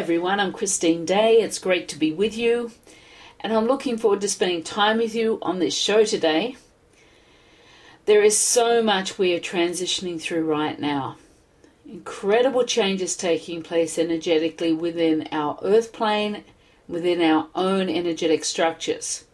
[0.00, 1.42] Everyone, I'm Christine Day.
[1.42, 2.70] It's great to be with you,
[3.38, 6.56] and I'm looking forward to spending time with you on this show today.
[8.06, 11.18] There is so much we are transitioning through right now.
[11.84, 16.44] Incredible changes taking place energetically within our earth plane,
[16.88, 19.26] within our own energetic structures.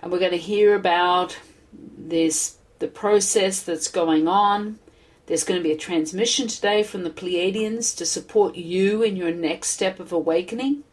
[0.00, 1.38] And we're going to hear about
[1.72, 4.80] this the process that's going on
[5.26, 9.32] there's going to be a transmission today from the Pleiadians to support you in your
[9.32, 10.84] next step of awakening.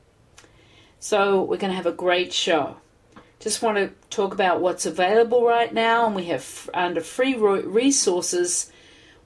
[0.99, 2.77] So, we're going to have a great show.
[3.39, 8.71] Just want to talk about what's available right now, and we have under free resources.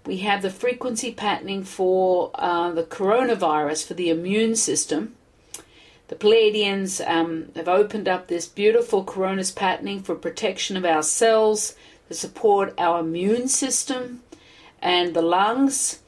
[0.06, 5.16] We have the frequency patterning for uh, the coronavirus for the immune system.
[6.08, 11.76] The Pleiadians um, have opened up this beautiful coronas patterning for protection of our cells
[12.08, 14.24] to support our immune system
[14.82, 16.00] and the lungs.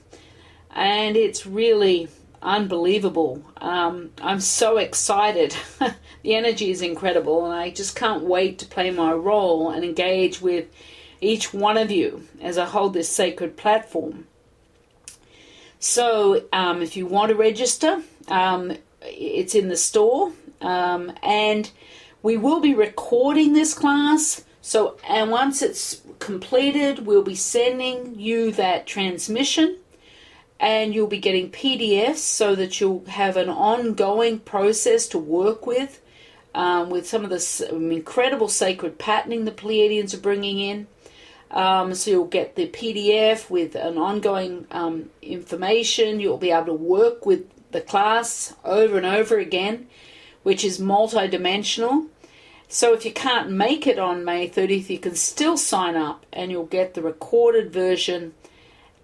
[0.72, 2.10] and it's really
[2.42, 3.44] unbelievable.
[3.58, 5.56] Um, I'm so excited.
[5.80, 10.42] the energy is incredible, and I just can't wait to play my role and engage
[10.42, 10.68] with
[11.20, 14.28] each one of you as I hold this sacred platform.
[15.80, 21.70] So, um, if you want to register, um, it's in the store, um, and
[22.24, 24.44] we will be recording this class.
[24.68, 29.78] So, and once it's completed, we'll be sending you that transmission
[30.60, 36.02] and you'll be getting PDFs so that you'll have an ongoing process to work with,
[36.54, 40.88] um, with some of the incredible sacred patterning the Pleiadians are bringing in.
[41.50, 46.20] Um, so you'll get the PDF with an ongoing um, information.
[46.20, 49.88] You'll be able to work with the class over and over again,
[50.44, 52.10] which is multidimensional.
[52.70, 56.52] So if you can't make it on May 30th, you can still sign up and
[56.52, 58.34] you'll get the recorded version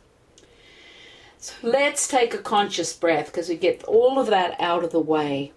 [1.39, 5.01] So let's take a conscious breath because we get all of that out of the
[5.01, 5.51] way.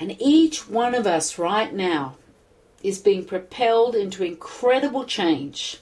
[0.00, 2.16] And each one of us right now
[2.82, 5.78] is being propelled into incredible change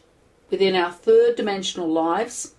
[0.51, 2.55] within our third dimensional lives.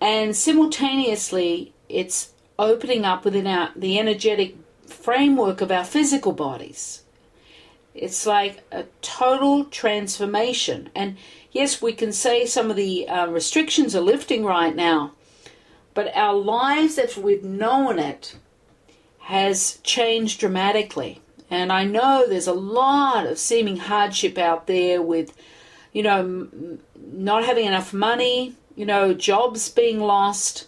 [0.00, 4.56] And simultaneously, it's opening up within our, the energetic
[4.86, 7.02] framework of our physical bodies.
[7.94, 10.90] It's like a total transformation.
[10.94, 11.16] And
[11.52, 15.12] yes, we can say some of the uh, restrictions are lifting right now,
[15.94, 18.36] but our lives as we've known it
[19.20, 21.20] has changed dramatically.
[21.50, 25.32] And I know there's a lot of seeming hardship out there with
[25.96, 26.46] you know,
[26.94, 30.66] not having enough money, you know, jobs being lost.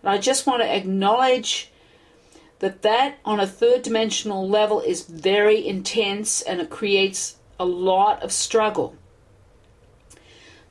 [0.00, 1.72] And I just want to acknowledge
[2.60, 8.22] that that on a third dimensional level is very intense and it creates a lot
[8.22, 8.94] of struggle.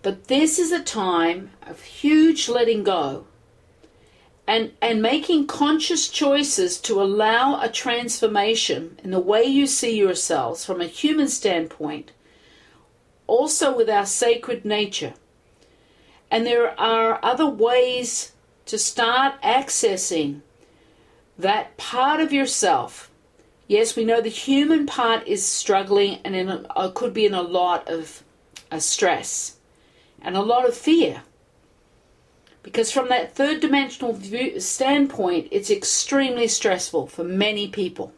[0.03, 3.27] But this is a time of huge letting go
[4.47, 10.63] and, and making conscious choices to allow a transformation in the way you see yourselves
[10.63, 12.13] from a human standpoint
[13.27, 15.13] also with our sacred nature.
[16.31, 18.33] And there are other ways
[18.65, 20.41] to start accessing
[21.37, 23.09] that part of yourself.
[23.67, 27.33] Yes, we know the human part is struggling and in a, uh, could be in
[27.33, 28.23] a lot of
[28.71, 29.57] uh, stress.
[30.21, 31.21] and a lot of fear.
[32.63, 38.11] Because from that third dimensional view, standpoint, it's extremely stressful for many people.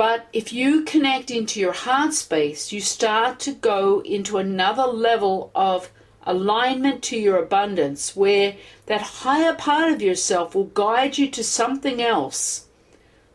[0.00, 5.50] But if you connect into your heart space, you start to go into another level
[5.54, 5.90] of
[6.22, 8.56] alignment to your abundance where
[8.86, 12.64] that higher part of yourself will guide you to something else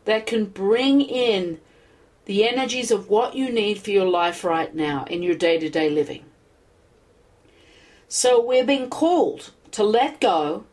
[0.06, 1.60] that can bring in
[2.24, 5.70] the energies of what you need for your life right now in your day to
[5.70, 6.24] day living.
[8.08, 10.64] So we're being called to let go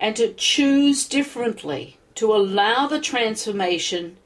[0.00, 4.16] and to choose differently, to allow the transformation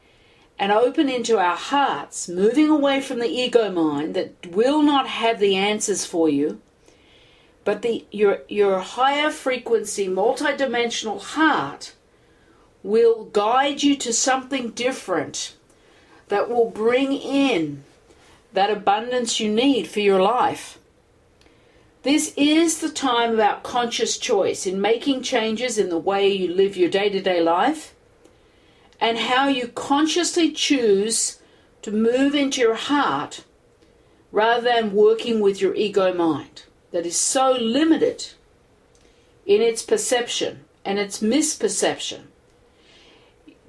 [0.59, 5.39] and open into our hearts, moving away from the ego mind that will not have
[5.39, 6.61] the answers for you,
[7.65, 11.93] but the your your higher frequency, multidimensional heart
[12.83, 15.55] will guide you to something different
[16.29, 17.83] that will bring in
[18.53, 20.79] that abundance you need for your life.
[22.05, 26.77] This is the time about conscious choice in making changes in the way you live
[26.77, 27.96] your day to day life
[29.01, 31.41] and how you consciously choose
[31.83, 33.45] to move into your heart
[34.33, 38.29] rather than working with your ego mind that is so limited
[39.45, 42.23] in its perception and its misperception.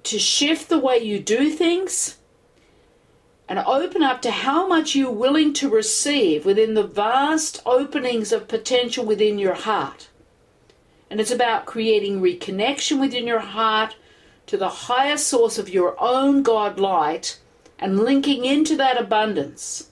[0.03, 2.17] To shift the way you do things
[3.49, 8.47] and open up to how much you're willing to receive within the vast openings of
[8.47, 10.09] potential within your heart.
[11.09, 13.95] And it's about creating reconnection within your heart
[14.47, 17.37] to the higher source of your own God light
[17.77, 19.89] and linking into that abundance.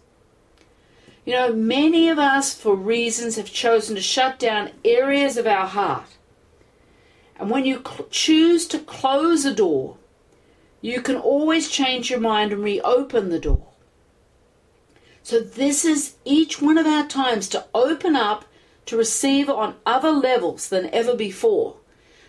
[1.25, 5.67] You know, many of us, for reasons, have chosen to shut down areas of our
[5.67, 6.07] heart.
[7.37, 9.97] And when you cl- choose to close a door,
[10.81, 13.67] you can always change your mind and reopen the door.
[15.23, 18.45] So, this is each one of our times to open up
[18.85, 21.77] to receive on other levels than ever before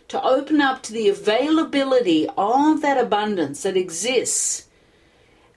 [0.08, 4.68] to open up to the availability of that abundance that exists,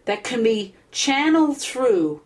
[0.06, 2.22] that can be channeled through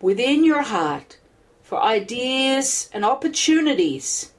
[0.00, 1.18] within your heart
[1.62, 4.32] for ideas and opportunities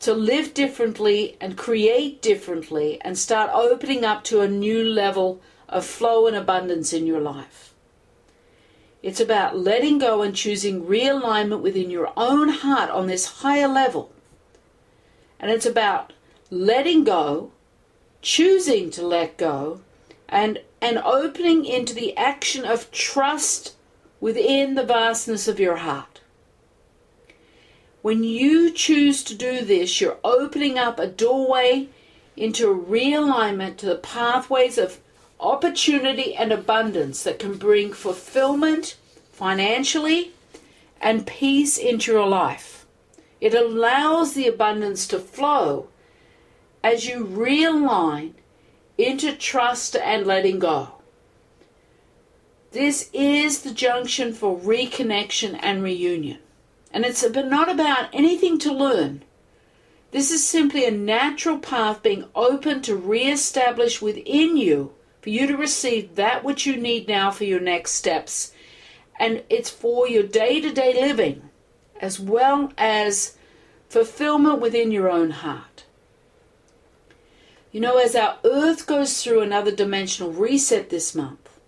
[0.00, 5.84] to live differently and create differently and start opening up to a new level of
[5.84, 7.74] flow and abundance in your life.
[9.02, 14.12] It's about letting go and choosing realignment within your own heart on this higher level.
[15.38, 16.12] And it's about
[16.50, 17.52] letting go,
[18.22, 19.80] choosing to let go,
[20.28, 23.74] and, and opening into the action of trust
[24.20, 26.20] within the vastness of your heart.
[28.02, 31.88] When you choose to do this, you're opening up a doorway
[32.36, 34.98] into realignment to the pathways of
[35.38, 38.96] opportunity and abundance that can bring fulfillment
[39.32, 40.32] financially
[41.00, 42.86] and peace into your life.
[43.40, 45.88] It allows the abundance to flow
[46.82, 48.32] as you realign
[48.96, 50.94] into trust and letting go.
[52.72, 56.38] This is the junction for reconnection and reunion.
[56.92, 59.24] And it's not about anything to learn.
[60.12, 65.56] This is simply a natural path being open to re-establish within you for you to
[65.56, 68.52] receive that which you need now for your next steps.
[69.18, 71.50] And it's for your day to day living
[72.00, 73.36] as well as
[73.88, 75.69] fulfillment within your own heart.
[77.72, 81.60] You know, as our earth goes through another dimensional reset this month,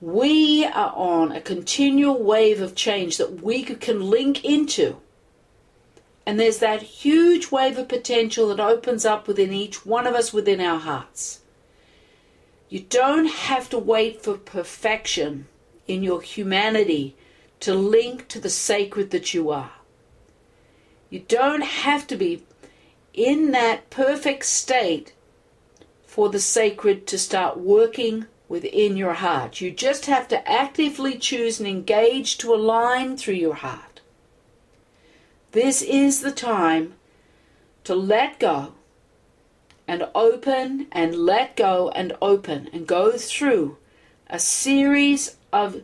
[0.00, 4.96] we are on a continual wave of change that we can link into.
[6.24, 10.32] And there's that huge wave of potential that opens up within each one of us
[10.32, 11.40] within our hearts.
[12.70, 15.46] You don't have to wait for perfection
[15.86, 17.16] in your humanity
[17.60, 19.72] to link to the sacred that you are.
[21.10, 22.44] You don't have to be
[23.14, 25.12] in that perfect state
[26.08, 29.60] for the sacred to start working within your heart.
[29.60, 34.00] You just have to actively choose and engage to align through your heart.
[35.52, 36.94] This is the time
[37.84, 38.72] to let go
[39.86, 43.76] and open and let go and open and go through
[44.28, 45.82] a series of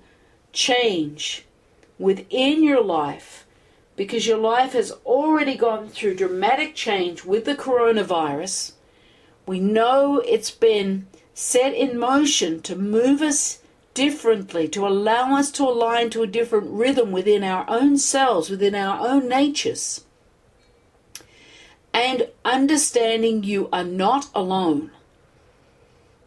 [0.54, 1.44] change
[1.98, 3.46] within your life
[3.94, 8.72] because your life has already gone through dramatic change with the coronavirus
[9.46, 13.60] we know it's been set in motion to move us
[13.92, 18.74] differently, to allow us to align to a different rhythm within our own selves, within
[18.74, 20.04] our own natures.
[21.92, 24.90] And understanding you are not alone,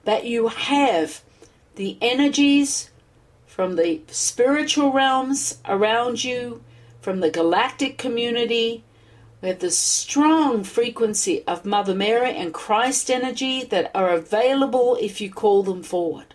[0.05, 1.21] that you have
[1.75, 2.89] the energies
[3.45, 6.63] from the spiritual realms around you,
[7.01, 8.83] from the galactic community.
[9.41, 15.21] We have the strong frequency of Mother Mary and Christ energy that are available if
[15.21, 16.33] you call them forward.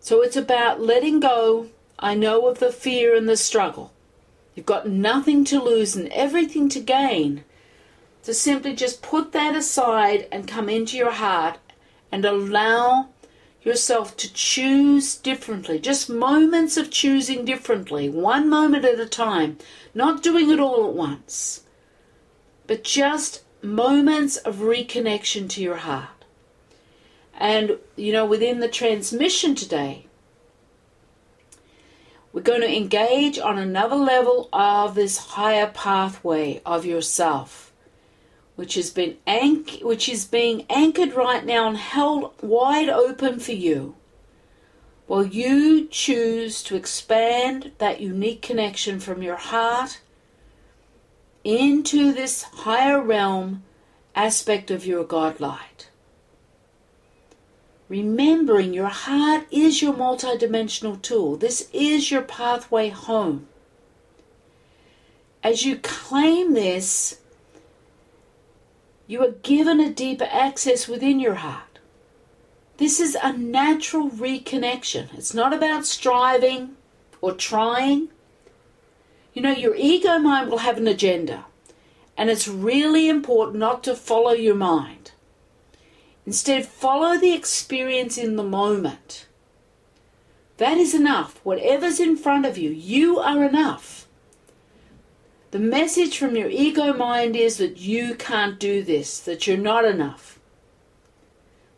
[0.00, 1.68] So it's about letting go.
[1.98, 3.92] I know of the fear and the struggle.
[4.54, 7.44] You've got nothing to lose and everything to gain.
[8.24, 11.58] To simply just put that aside and come into your heart
[12.12, 13.08] and allow
[13.68, 15.78] yourself to choose differently.
[15.78, 19.58] Just moments of choosing differently, one moment at a time,
[19.94, 21.62] not doing it all at once,
[22.66, 26.24] but just moments of reconnection to your heart.
[27.34, 30.06] And, you know, within the transmission today,
[32.32, 37.67] we're going to engage on another level of this higher pathway of yourself
[38.58, 43.52] which has been anch- which is being anchored right now and held wide open for
[43.52, 43.94] you.
[45.06, 50.00] While you choose to expand that unique connection from your heart
[51.44, 53.62] into this higher realm
[54.16, 55.90] aspect of your God light.
[57.88, 61.36] Remembering your heart is your multidimensional tool.
[61.36, 63.46] This is your pathway home.
[65.44, 67.20] As you claim this,
[69.08, 71.78] you are given a deeper access within your heart.
[72.76, 75.08] This is a natural reconnection.
[75.14, 76.76] It's not about striving
[77.20, 78.10] or trying.
[79.32, 81.46] You know, your ego mind will have an agenda,
[82.16, 85.12] and it's really important not to follow your mind.
[86.26, 89.26] Instead, follow the experience in the moment.
[90.58, 91.40] That is enough.
[91.44, 94.07] Whatever's in front of you, you are enough.
[95.50, 99.84] The message from your ego mind is that you can't do this, that you're not
[99.86, 100.38] enough.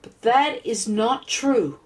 [0.03, 1.79] But that is not true.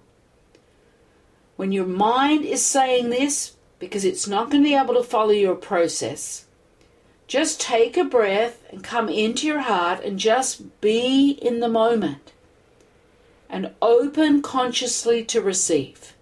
[1.57, 5.31] When your mind is saying this, because it's not going to be able to follow
[5.31, 6.45] your process,
[7.27, 12.31] just take a breath and come into your heart and just be in the moment
[13.49, 16.13] and open consciously to receive.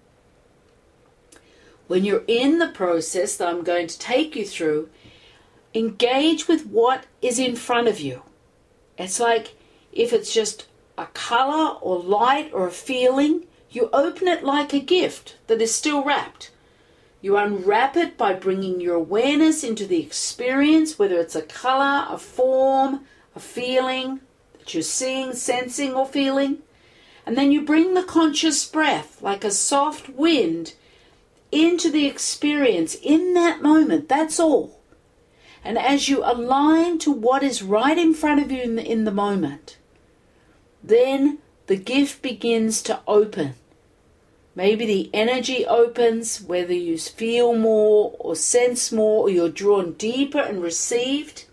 [1.87, 4.89] When you're in the process that I'm going to take you through,
[5.73, 8.21] engage with what is in front of you.
[8.97, 9.55] It's like
[9.91, 14.79] if it's just a color or light or a feeling, you open it like a
[14.79, 16.51] gift that is still wrapped.
[17.21, 22.17] You unwrap it by bringing your awareness into the experience, whether it's a color, a
[22.17, 24.19] form, a feeling
[24.59, 26.59] that you're seeing, sensing, or feeling.
[27.25, 30.73] And then you bring the conscious breath, like a soft wind,
[31.51, 34.09] into the experience in that moment.
[34.09, 34.79] That's all.
[35.63, 39.05] And as you align to what is right in front of you in the, in
[39.05, 39.77] the moment,
[40.83, 43.55] then the gift begins to open.
[44.55, 50.39] Maybe the energy opens, whether you feel more or sense more, or you're drawn deeper
[50.39, 51.45] and received.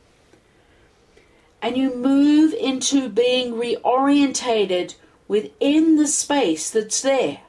[1.63, 4.97] And you move into being reorientated
[5.29, 7.43] within the space that's there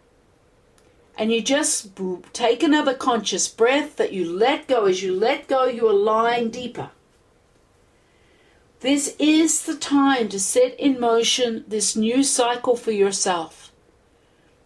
[1.22, 1.92] and you just
[2.34, 4.86] take another conscious breath that you let go.
[4.86, 6.90] As you let go, you align deeper.
[8.80, 13.72] This is the time to set in motion this new cycle for yourself,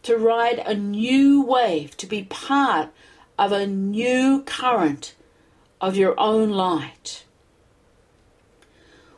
[0.04, 2.88] to ride a new wave, to be part
[3.38, 5.14] of a new current
[5.82, 7.26] of your own light.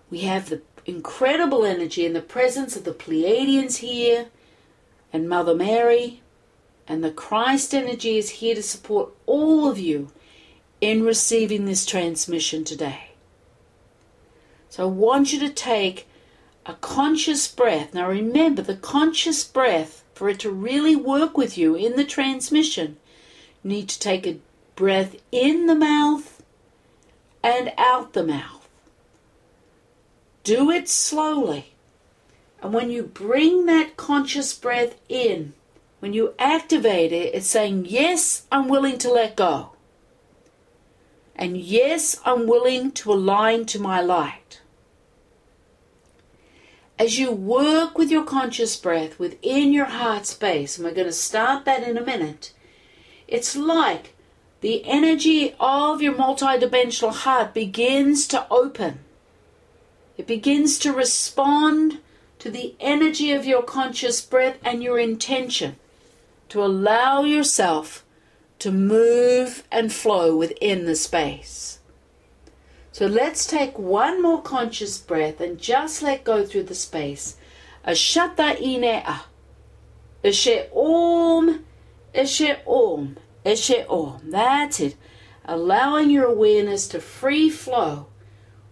[0.10, 4.29] We have the incredible energy and the presence of the Pleiadians here
[5.13, 6.24] and Mother Mary
[6.88, 10.12] and the Christ energy is here to support all of you
[10.79, 13.10] in receiving this transmission today.
[14.70, 16.08] So I want you to take
[16.65, 17.94] a conscious breath.
[17.94, 22.98] Now remember, the conscious breath, for it to really work with you in the transmission,
[23.63, 24.39] you need to take a
[24.75, 26.44] breath in the mouth
[27.44, 28.70] and out the mouth.
[30.44, 31.74] Do it slowly.
[32.62, 35.53] And when you bring that conscious breath in,
[36.00, 39.72] when you activate it, it's saying, Yes, I'm willing to let go.
[41.36, 44.62] And yes, I'm willing to align to my light.
[47.00, 51.13] As you work with your conscious breath within your heart space, and we're going to
[51.13, 52.54] start that in a minute,
[53.27, 54.16] it's like
[54.62, 59.00] the energy of your multidimensional heart begins to open.
[60.18, 62.00] It begins to respond
[62.39, 65.75] to the energy of your conscious breath and your intention
[66.50, 68.06] to allow yourself
[68.60, 71.80] to move and flow within the space.
[72.92, 77.38] So let's take one more conscious breath and just let go through the space.
[77.86, 79.22] Ashata inea.
[80.24, 81.63] Eshe om.
[82.16, 83.18] Eshe om.
[83.46, 84.22] Eshe om.
[84.24, 84.96] That's it.
[85.48, 88.08] allowing your awareness to free flow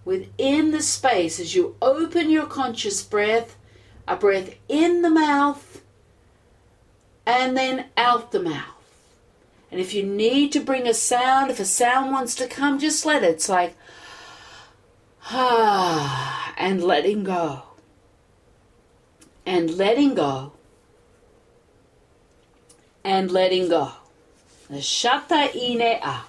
[0.03, 3.55] within the space as you open your conscious breath,
[4.07, 5.81] a breath in the mouth
[7.25, 8.75] and then out the mouth.
[9.71, 13.05] And if you need to bring a sound, if a sound wants to come, just
[13.05, 13.31] let it.
[13.31, 13.75] It's like,
[15.31, 17.63] ah, and letting go.
[19.45, 20.53] And letting go.
[23.03, 23.91] And letting go.
[24.71, 26.23] Shata ine a.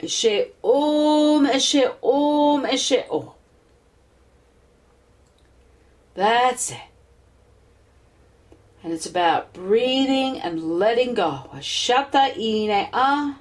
[0.00, 3.30] Eshe om, eshe om, eshe om.
[6.14, 6.91] That's it.
[8.82, 11.48] And it's about breathing and letting go.
[11.56, 13.38] Shata ine a.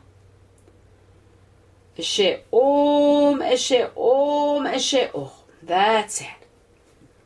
[1.98, 5.32] Eshe om, eshe om, eshe om.
[5.64, 6.28] That's it.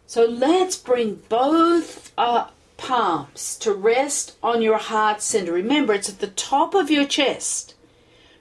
[0.08, 5.52] So let's bring both uh, palms to rest on your heart center.
[5.52, 7.76] Remember, it's at the top of your chest.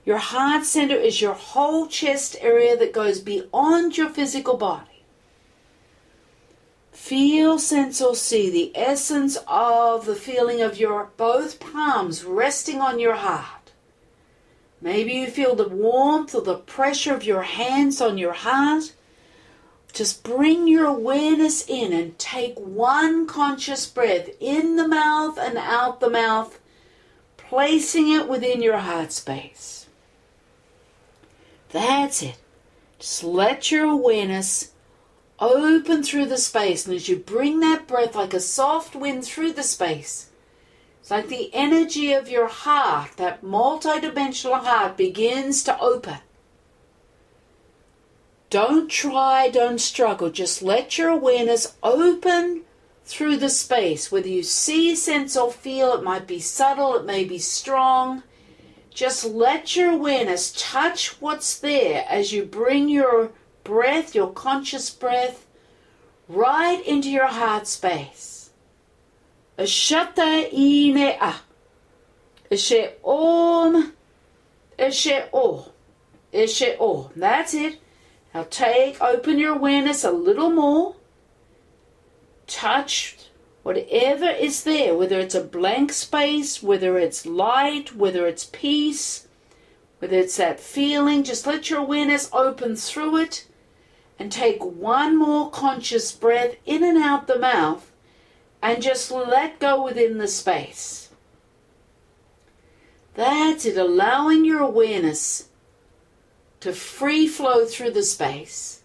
[0.04, 4.94] Your heart center is your whole chest area that goes beyond your physical body.
[6.95, 13.01] Feel, sense, or see the essence of the feeling of your both palms resting on
[13.01, 13.73] your heart.
[14.81, 18.95] Maybe you feel the warmth or the pressure of your hands on your heart.
[19.93, 25.99] Just bring your awareness in and take one conscious breath in the mouth and out
[25.99, 26.61] the mouth,
[27.37, 29.89] placing it within your heart space.
[31.71, 32.39] That's it.
[33.01, 34.71] Just let your awareness
[35.38, 36.87] open through the space.
[36.87, 40.31] And as you bring that breath like a soft wind through the space,
[41.00, 46.19] it's like the energy of your heart, that multidimensional heart, begins to open.
[48.49, 50.30] Don't try, don't struggle.
[50.30, 52.63] Just let your awareness open
[53.04, 54.11] through the space.
[54.11, 58.23] Whether you see, sense, or feel, it might be subtle, it may be strong.
[58.91, 63.32] Just let your awareness touch what's there as you bring your
[63.65, 65.47] breath, your conscious breath,
[66.29, 68.50] right into your heart space.
[69.59, 71.35] Ashata ine a.
[72.50, 73.93] Eshe om.
[74.79, 75.73] Eshe o.
[76.33, 77.11] Eshe o.
[77.17, 77.81] That's it.
[78.35, 80.97] Now take, open your awareness a little more.
[82.47, 83.17] Touch
[83.65, 89.27] Whatever is there, whether it's a blank space, whether it's light, whether it's peace,
[90.00, 93.47] whether it's that feeling, just let your awareness open through it
[94.19, 97.91] and take one more conscious breath in and out the mouth
[98.63, 101.11] and just let go within the space.
[103.15, 105.49] That's it, allowing your awareness
[106.61, 108.83] to free flow through the space.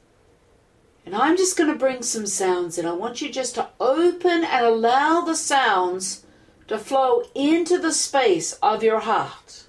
[1.06, 2.86] And I'm just going to bring some sounds in.
[2.86, 6.26] I want you just to open and allow the sounds
[6.68, 9.64] to flow into the space of your heart.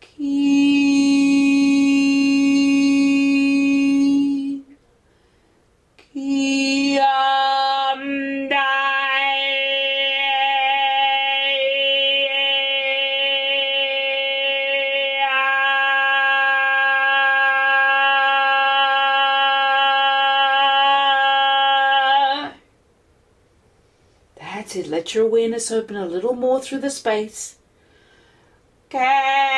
[0.00, 0.85] Ki,
[24.82, 27.56] Let your awareness open a little more through the space.
[28.90, 29.55] That's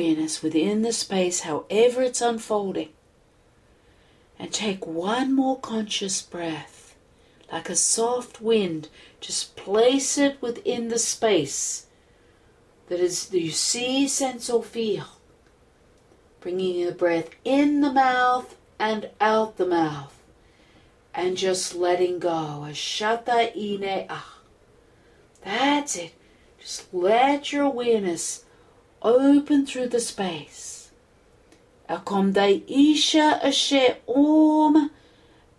[0.00, 2.88] awareness within the space, however it's unfolding.
[4.38, 6.96] And take one more conscious breath,
[7.52, 8.88] like a soft wind.
[9.20, 11.86] Just place it within the space
[12.88, 15.06] that is that you see, sense, or feel.
[16.40, 20.16] Bringing the breath in the mouth and out the mouth.
[21.12, 22.64] And just letting go.
[22.66, 24.38] Ashata ine ah.
[25.44, 26.14] That's it.
[26.58, 28.44] Just let your awareness
[29.02, 30.90] open through the space.
[31.88, 34.90] Akom dai isha ashe om,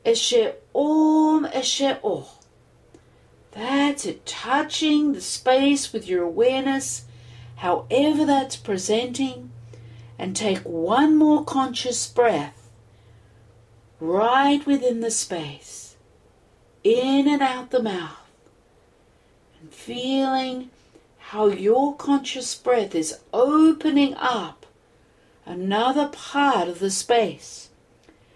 [0.06, 2.38] ashe om, ashe oh.
[3.51, 7.06] That's it, touching the space with your awareness,
[7.58, 9.51] however that's presenting,
[10.17, 12.62] and take one more conscious breath
[13.99, 15.95] right within the space,
[16.84, 18.17] in and out the mouth,
[19.60, 20.69] and feeling
[21.31, 24.65] how your conscious breath is opening up
[25.45, 27.69] another part of the space.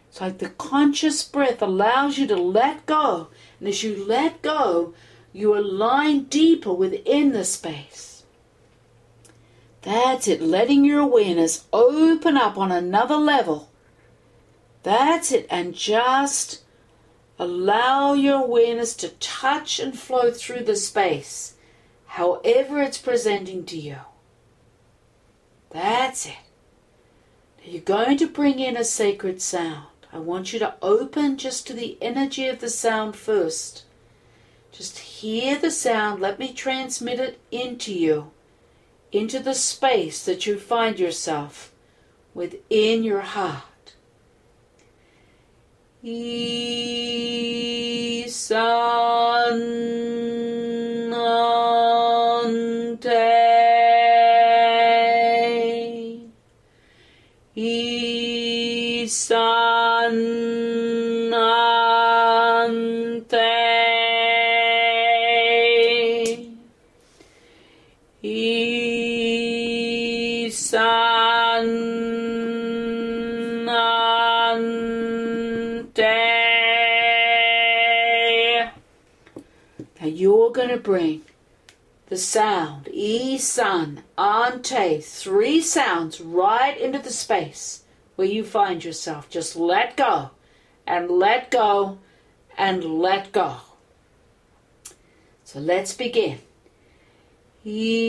[0.07, 3.27] It's like the conscious breath allows you to let go.
[3.59, 4.93] And as you let go,
[5.33, 8.23] you align deeper within the space.
[9.81, 13.69] That's it, letting your awareness open up on another level.
[14.83, 16.61] That's it, and just
[17.37, 21.54] allow your awareness to touch and flow through the space,
[22.15, 23.97] however it's presenting to you.
[25.69, 26.37] That's it.
[27.63, 29.87] You're going to bring in a sacred sound.
[30.13, 33.83] I want you to open just to the energy of the sound first.
[34.71, 36.21] Just hear the sound.
[36.21, 38.31] Let me transmit it into you
[39.15, 41.71] into the space that you find yourself
[42.33, 43.93] within your heart.
[46.03, 46.95] Isanante.
[82.07, 87.83] The sound E, sun, ante, three sounds right into the space
[88.15, 89.29] where you find yourself.
[89.29, 90.31] Just let go
[90.85, 91.97] and let go
[92.57, 93.57] and let go.
[95.43, 96.39] So let's begin.
[97.65, 98.05] Isan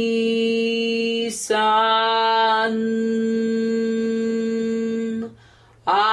[5.86, 6.06] ante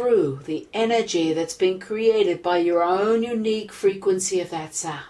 [0.00, 5.04] through the energy that's been created by your own unique frequency of that sound.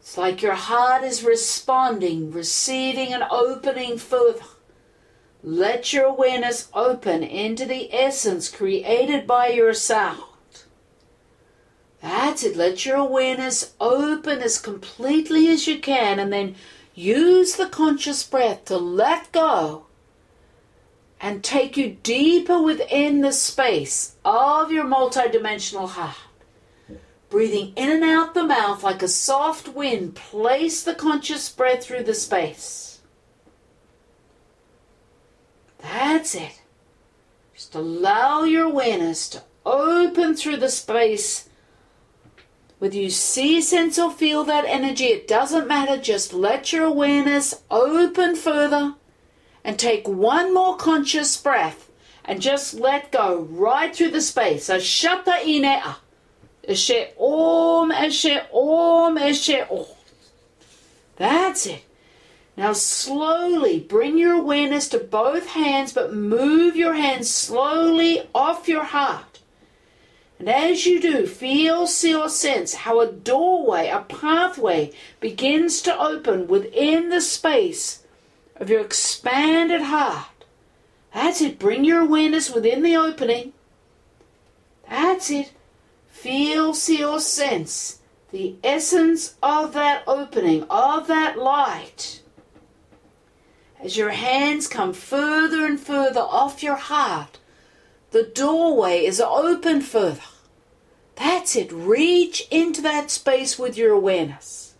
[0.00, 4.40] It's like your heart is responding, receiving, and opening further.
[5.42, 10.22] Let your awareness open into the essence created by your sound.
[12.00, 12.56] That's it.
[12.56, 16.54] Let your awareness open as completely as you can and then
[16.94, 19.86] use the conscious breath to let go
[21.22, 26.16] and take you deeper within the space of your multidimensional heart.
[27.30, 32.02] Breathing in and out the mouth like a soft wind, place the conscious breath through
[32.02, 33.00] the space.
[35.78, 36.60] That's it.
[37.54, 41.48] Just allow your awareness to open through the space.
[42.80, 45.96] Whether you see, sense, or feel that energy, it doesn't matter.
[45.96, 48.96] Just let your awareness open further
[49.64, 51.90] and take one more conscious breath
[52.24, 54.68] and just let go right through the space.
[54.68, 55.96] Ashata inea.
[56.68, 59.86] Eshe om, eshe om, eshe om.
[61.16, 61.84] That's it.
[62.56, 68.84] Now slowly bring your awareness to both hands, but move your hands slowly off your
[68.84, 69.40] heart.
[70.38, 75.98] And as you do, feel, see, or sense how a doorway, a pathway begins to
[75.98, 78.01] open within the space
[78.62, 80.44] of your expanded heart.
[81.12, 81.58] That's it.
[81.58, 83.52] Bring your awareness within the opening.
[84.88, 85.52] That's it.
[86.08, 87.98] Feel, see, or sense
[88.30, 92.22] the essence of that opening, of that light.
[93.78, 97.40] As your hands come further and further off your heart,
[98.12, 100.22] the doorway is open further.
[101.16, 101.70] That's it.
[101.72, 104.71] Reach into that space with your awareness.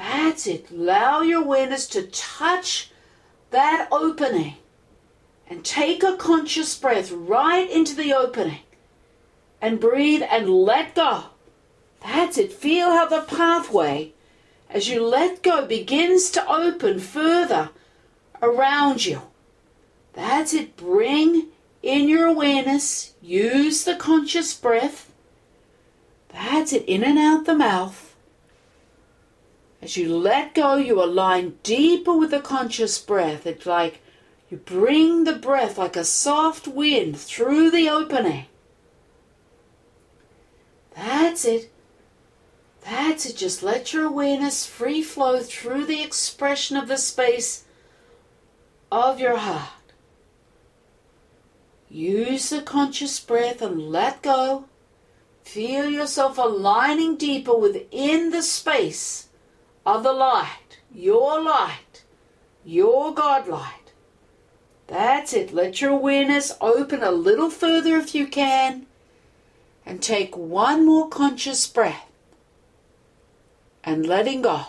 [0.00, 0.70] That's it.
[0.70, 2.90] Allow your awareness to touch
[3.50, 4.54] that opening
[5.46, 8.60] and take a conscious breath right into the opening
[9.60, 11.24] and breathe and let go.
[12.02, 12.50] That's it.
[12.50, 14.14] Feel how the pathway,
[14.70, 17.68] as you let go, begins to open further
[18.40, 19.20] around you.
[20.14, 20.78] That's it.
[20.78, 21.48] Bring
[21.82, 23.12] in your awareness.
[23.20, 25.12] Use the conscious breath.
[26.30, 26.86] That's it.
[26.86, 28.09] In and out the mouth.
[29.82, 33.46] As you let go, you align deeper with the conscious breath.
[33.46, 34.00] It's like
[34.50, 38.46] you bring the breath like a soft wind through the opening.
[40.94, 41.72] That's it.
[42.82, 43.36] That's it.
[43.36, 47.64] Just let your awareness free flow through the expression of the space
[48.92, 49.68] of your heart.
[51.88, 54.66] Use the conscious breath and let go.
[55.42, 59.28] Feel yourself aligning deeper within the space
[59.84, 62.04] of the light, your light,
[62.64, 63.92] your God light.
[64.86, 65.52] That's it.
[65.52, 68.86] Let your awareness open a little further if you can.
[69.86, 72.10] And take one more conscious breath.
[73.82, 74.64] And letting go.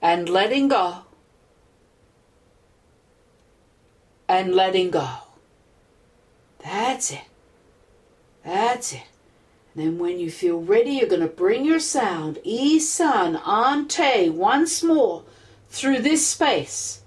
[0.00, 1.04] And letting go.
[4.28, 5.08] and letting go.
[6.62, 7.24] That's it.
[8.44, 9.02] That's it.
[9.76, 14.82] Then when you feel ready, you're going to bring your sound, E sun, ante, once
[14.84, 15.24] more
[15.68, 17.02] through this space.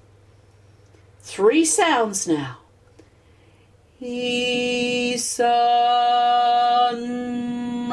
[1.21, 2.57] Three sounds now.
[4.01, 5.47] E sun,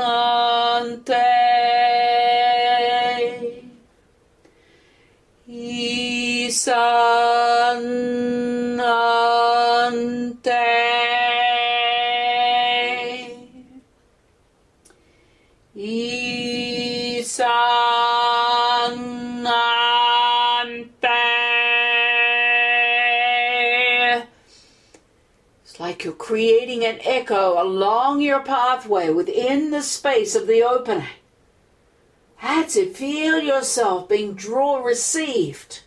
[0.01, 1.34] ante.
[26.35, 31.07] Creating an echo along your pathway within the space of the opening.
[32.43, 32.97] That's it.
[32.97, 35.85] Feel yourself being drawn, received.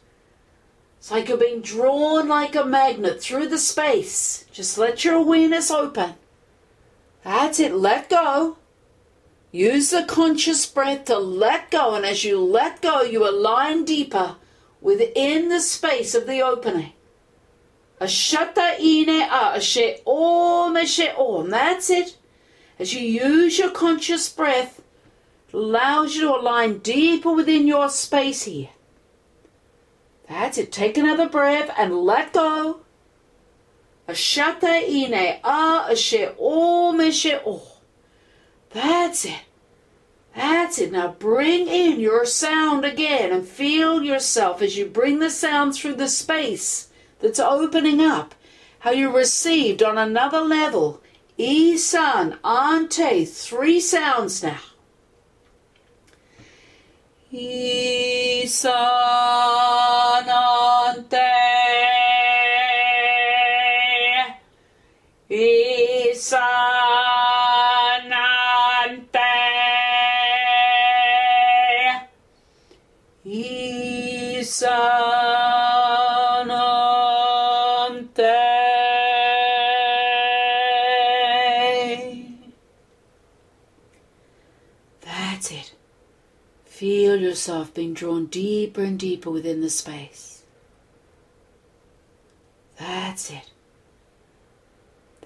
[0.97, 4.45] It's like you're being drawn like a magnet through the space.
[4.49, 6.13] Just let your awareness open.
[7.25, 7.73] That's it.
[7.73, 8.55] Let go.
[9.51, 11.93] Use the conscious breath to let go.
[11.93, 14.37] And as you let go, you align deeper
[14.79, 16.93] within the space of the opening.
[17.99, 21.49] Ashata ine a ashe om ashe om.
[21.49, 22.15] That's it.
[22.77, 24.81] As you use your conscious breath,
[25.49, 28.69] it allows you to align deeper within your space here.
[30.29, 30.71] That's it.
[30.71, 32.81] Take another breath and let go.
[34.07, 37.61] Ashata ine a ashe om ashe om.
[38.69, 39.41] That's it.
[40.35, 40.91] That's it.
[40.91, 45.95] Now bring in your sound again and feel yourself as you bring the sound through
[45.95, 46.86] the space
[47.19, 48.35] that's opening up,
[48.79, 51.01] how you received on another level.
[51.37, 54.59] E, sun, ante, three sounds now.
[57.31, 58.73] E, sun,
[60.27, 61.36] ante.
[87.37, 90.41] Yourself being drawn deeper and deeper within the space.
[92.79, 93.51] That's it.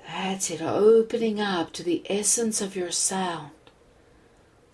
[0.06, 3.52] That's it, opening up to the essence of your sound,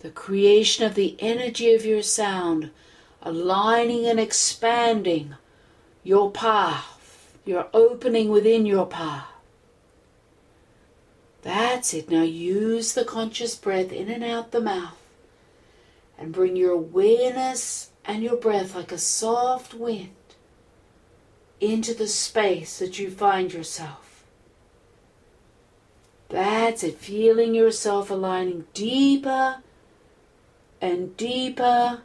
[0.00, 2.70] the creation of the energy of your sound,
[3.22, 5.36] aligning and expanding
[6.02, 9.28] your path, your opening within your path.
[11.42, 12.10] That's it.
[12.10, 14.98] Now use the conscious breath in and out the mouth
[16.18, 20.10] and bring your awareness and your breath like a soft wind
[21.60, 24.24] into the space that you find yourself.
[26.28, 29.58] That's it, feeling yourself aligning deeper
[30.80, 32.02] and deeper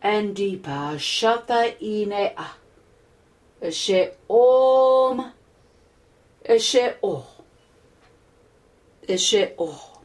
[0.00, 0.96] and deeper.
[0.96, 2.46] Shata ine a.
[3.62, 5.32] Eshe om.
[6.48, 7.26] Eshe o.
[9.08, 10.00] Eshe o.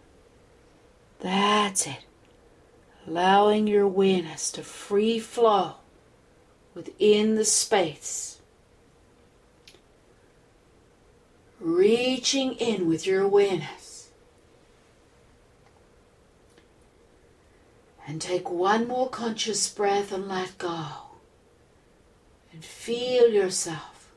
[1.19, 2.08] That's it
[3.09, 5.73] allowing your awareness to free flow
[6.75, 8.39] within the space.
[11.59, 14.11] Reaching in with your awareness.
[18.07, 20.85] And take one more conscious breath and let go.
[22.53, 24.11] And feel yourself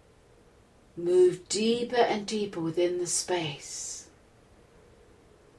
[0.94, 4.07] move deeper and deeper within the space.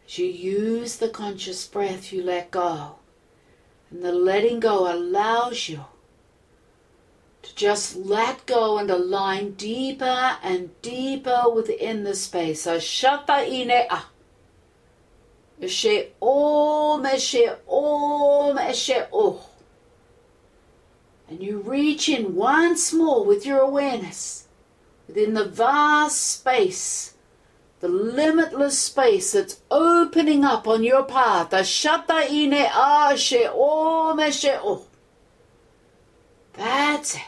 [0.05, 2.97] As you use the conscious breath, you let go.
[3.93, 5.85] And the letting go allows you
[7.43, 12.65] to just let go and align deeper and deeper within the space.
[12.65, 14.05] Ashata ine a.
[15.61, 19.47] Eshe om, eshe om, eshe oh.
[21.29, 24.47] And you reach in once more with your awareness
[25.07, 27.12] within the vast space
[27.83, 31.49] the limitless space that's opening up on your path.
[36.53, 37.21] That's it.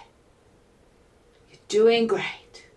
[1.52, 2.68] You're doing great.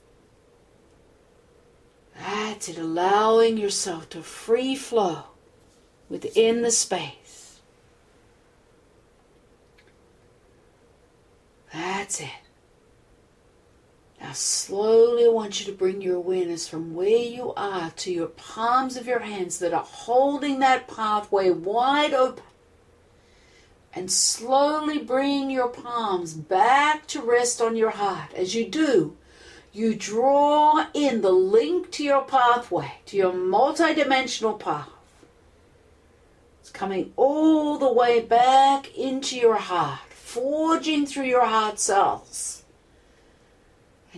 [2.19, 5.23] That's it, allowing yourself to free flow
[6.09, 7.61] within the space.
[11.73, 12.48] That's it.
[14.29, 18.27] Now, slowly, I want you to bring your awareness from where you are to your
[18.27, 22.45] palms of your hands that are holding that pathway wide open.
[23.95, 28.35] And slowly bring your palms back to rest on your heart.
[28.35, 29.17] As you do,
[29.73, 34.91] you draw in the link to your pathway, to your multidimensional path.
[36.61, 42.65] It's coming all the way back into your heart, forging through your heart cells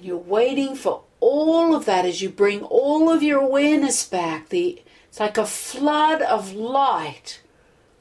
[0.01, 4.49] and you're waiting for all of that as you bring all of your awareness back.
[4.49, 7.43] The, it's like a flood of light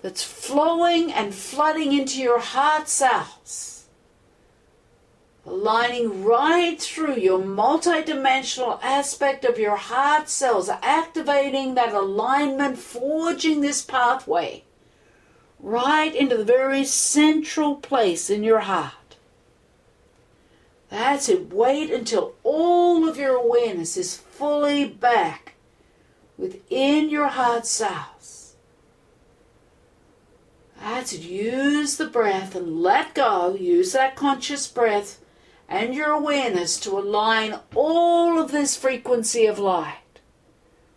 [0.01, 3.89] that's flowing and flooding into your heart cells,
[5.45, 13.81] aligning right through your multidimensional aspect of your heart cells, activating that alignment, forging this
[13.81, 14.63] pathway
[15.59, 18.93] right into the very central place in your heart.
[20.89, 21.53] That's it.
[21.53, 25.53] Wait until all of your awareness is fully back
[26.37, 28.55] within your heart cells.
[30.79, 31.21] That's it.
[31.21, 33.55] Use the breath and let go.
[33.55, 35.19] Use that conscious breath
[35.67, 39.97] and your awareness to align all of this frequency of light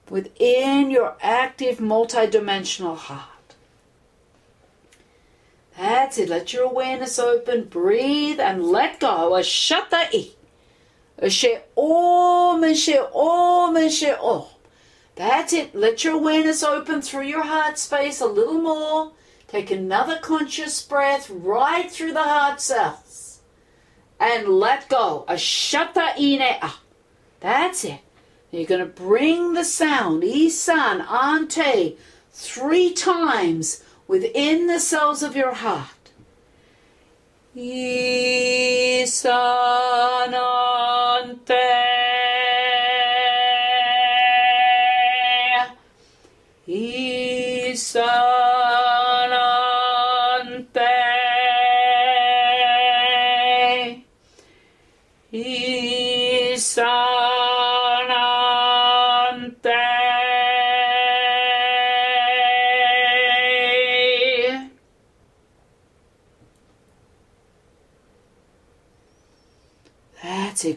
[0.09, 3.32] within your active multidimensional heart.
[5.77, 6.29] That's it.
[6.29, 7.65] Let your awareness open.
[7.65, 9.35] Breathe and let go.
[9.35, 10.31] A shata i.
[11.19, 14.47] A she om and she om and she om.
[15.15, 15.75] That's it.
[15.75, 19.13] Let your awareness open through your heart space a little more.
[19.49, 23.41] Take another conscious breath right through the heart cells.
[24.19, 25.25] And let go.
[25.29, 26.71] A shata ine.
[27.41, 28.01] That's it.
[28.51, 31.97] You're going to bring the sound, isan, ante,
[32.33, 33.83] three times
[34.13, 36.11] within the cells of your heart.
[37.57, 38.03] Isanante.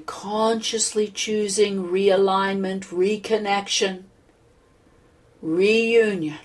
[0.06, 4.04] Consciously choosing realignment, reconnection,
[5.42, 6.40] reunion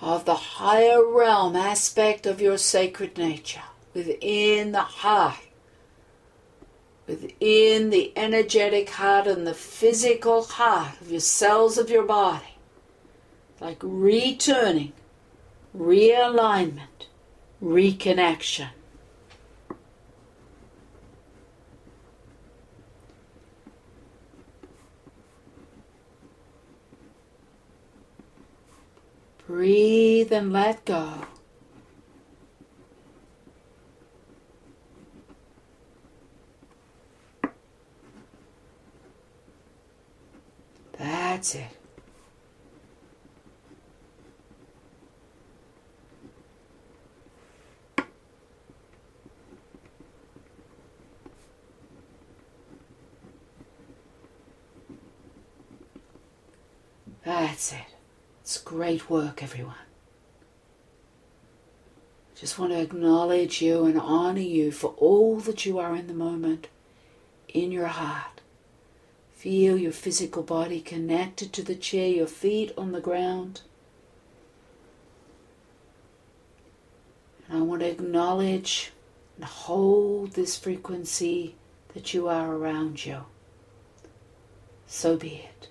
[0.00, 3.62] of the higher realm aspect of your sacred nature
[3.94, 5.38] within the heart,
[7.06, 12.56] within the energetic heart and the physical heart of your cells of your body,
[13.60, 14.92] like returning,
[15.76, 17.06] realignment,
[17.62, 18.68] reconnection.
[29.52, 31.12] Breathe and let go.
[40.98, 41.64] That's it.
[57.22, 57.78] That's it.
[58.40, 59.74] It's great work, everyone.
[62.34, 66.14] Just want to acknowledge you and honor you for all that you are in the
[66.14, 66.68] moment,
[67.48, 68.40] in your heart.
[69.34, 73.60] Feel your physical body connected to the chair, your feet on the ground.
[77.46, 78.90] And I want to acknowledge
[79.36, 81.56] and hold this frequency
[81.92, 83.26] that you are around you.
[84.86, 85.68] So be it.